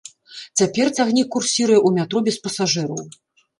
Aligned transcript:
Цяпер 0.61 0.89
цягнік 0.97 1.29
курсіруе 1.35 1.77
ў 1.87 1.99
метро 1.99 2.25
без 2.31 2.37
пасажыраў. 2.49 3.07